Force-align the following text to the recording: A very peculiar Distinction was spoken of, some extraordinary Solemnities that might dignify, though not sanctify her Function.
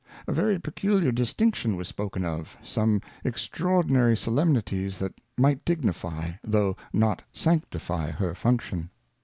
A 0.27 0.33
very 0.33 0.57
peculiar 0.59 1.11
Distinction 1.11 1.75
was 1.75 1.87
spoken 1.87 2.25
of, 2.25 2.57
some 2.63 3.03
extraordinary 3.23 4.17
Solemnities 4.17 4.97
that 4.97 5.13
might 5.37 5.63
dignify, 5.63 6.31
though 6.43 6.75
not 6.91 7.21
sanctify 7.31 8.09
her 8.09 8.33
Function. 8.33 8.89